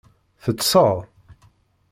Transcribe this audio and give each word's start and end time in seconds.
Teṭṭseḍ? 0.43 0.97